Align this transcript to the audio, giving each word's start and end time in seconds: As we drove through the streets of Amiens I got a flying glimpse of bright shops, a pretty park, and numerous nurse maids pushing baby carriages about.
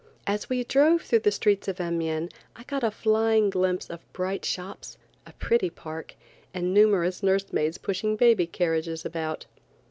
As 0.25 0.49
we 0.49 0.63
drove 0.63 1.03
through 1.03 1.19
the 1.19 1.31
streets 1.31 1.67
of 1.67 1.79
Amiens 1.79 2.31
I 2.55 2.63
got 2.63 2.83
a 2.83 2.89
flying 2.89 3.51
glimpse 3.51 3.87
of 3.87 3.99
bright 4.13 4.43
shops, 4.43 4.97
a 5.27 5.33
pretty 5.33 5.69
park, 5.69 6.15
and 6.55 6.73
numerous 6.73 7.21
nurse 7.21 7.53
maids 7.53 7.77
pushing 7.77 8.15
baby 8.15 8.47
carriages 8.47 9.05
about. 9.05 9.45